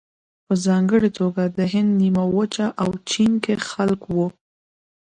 په 0.45 0.53
ځانګړې 0.65 1.09
توګه 1.19 1.43
د 1.57 1.59
هند 1.73 1.91
نیمه 2.01 2.23
وچه 2.35 2.67
او 2.81 2.89
چین 3.11 3.31
کې 3.43 3.55
خلک 3.69 4.01
وو. 4.13 4.27